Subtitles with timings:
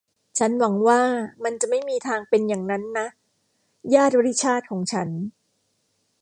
[0.37, 1.01] ฉันหวังว่า
[1.43, 3.07] มันจะไม่มีทางเป็นอย่างนั้นนะ
[3.93, 5.09] ญาติริชาร์ดของฉัน